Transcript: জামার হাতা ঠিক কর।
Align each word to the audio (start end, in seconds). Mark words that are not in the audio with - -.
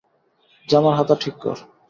জামার 0.67 0.95
হাতা 0.97 1.15
ঠিক 1.21 1.35
কর। 1.43 1.57